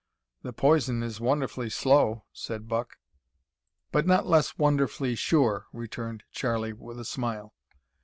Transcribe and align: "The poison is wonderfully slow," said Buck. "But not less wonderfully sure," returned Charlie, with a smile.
"The 0.41 0.51
poison 0.51 1.03
is 1.03 1.21
wonderfully 1.21 1.69
slow," 1.69 2.25
said 2.33 2.67
Buck. 2.67 2.97
"But 3.91 4.07
not 4.07 4.25
less 4.25 4.57
wonderfully 4.57 5.13
sure," 5.13 5.67
returned 5.71 6.23
Charlie, 6.31 6.73
with 6.73 6.99
a 6.99 7.05
smile. 7.05 7.53